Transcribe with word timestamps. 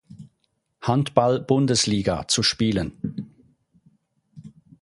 Handball-Bundesliga" 0.81 2.25
zu 2.27 2.41
spielen. 2.41 3.29